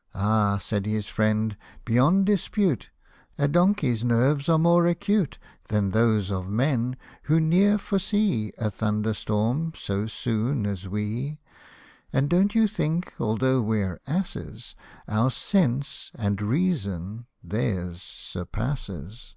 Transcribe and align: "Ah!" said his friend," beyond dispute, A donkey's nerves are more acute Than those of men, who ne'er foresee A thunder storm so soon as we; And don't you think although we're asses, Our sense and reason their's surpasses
"Ah!" 0.14 0.56
said 0.62 0.86
his 0.86 1.08
friend," 1.08 1.54
beyond 1.84 2.24
dispute, 2.24 2.88
A 3.36 3.46
donkey's 3.46 4.02
nerves 4.02 4.48
are 4.48 4.56
more 4.56 4.86
acute 4.86 5.38
Than 5.68 5.90
those 5.90 6.30
of 6.30 6.48
men, 6.48 6.96
who 7.24 7.38
ne'er 7.38 7.76
foresee 7.76 8.50
A 8.56 8.70
thunder 8.70 9.12
storm 9.12 9.74
so 9.76 10.06
soon 10.06 10.64
as 10.64 10.88
we; 10.88 11.38
And 12.14 12.30
don't 12.30 12.54
you 12.54 12.66
think 12.66 13.12
although 13.20 13.60
we're 13.60 14.00
asses, 14.06 14.74
Our 15.06 15.30
sense 15.30 16.12
and 16.16 16.40
reason 16.40 17.26
their's 17.44 18.00
surpasses 18.00 19.36